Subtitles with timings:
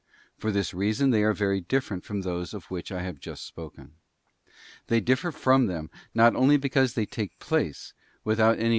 [0.43, 3.93] or this reason they are very different from those of which I have just spoken.
[4.87, 7.93] They differ from them, not only because they take place
[8.23, 8.69] without any effort of * Rom.